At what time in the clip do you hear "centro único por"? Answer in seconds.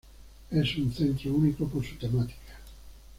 0.91-1.85